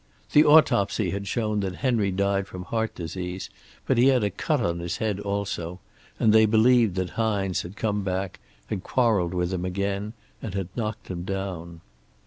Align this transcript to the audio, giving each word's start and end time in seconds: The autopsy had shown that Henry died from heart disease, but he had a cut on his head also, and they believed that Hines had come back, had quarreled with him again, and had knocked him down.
The 0.31 0.43
autopsy 0.43 1.11
had 1.11 1.27
shown 1.27 1.59
that 1.59 1.75
Henry 1.75 2.09
died 2.09 2.47
from 2.47 2.63
heart 2.63 2.95
disease, 2.95 3.51
but 3.85 3.99
he 3.99 4.07
had 4.07 4.23
a 4.23 4.31
cut 4.31 4.59
on 4.59 4.79
his 4.79 4.97
head 4.97 5.19
also, 5.19 5.79
and 6.19 6.33
they 6.33 6.47
believed 6.47 6.95
that 6.95 7.11
Hines 7.11 7.61
had 7.61 7.75
come 7.75 8.01
back, 8.01 8.39
had 8.65 8.81
quarreled 8.81 9.35
with 9.35 9.53
him 9.53 9.63
again, 9.63 10.13
and 10.41 10.55
had 10.55 10.69
knocked 10.75 11.09
him 11.09 11.21
down. 11.21 11.81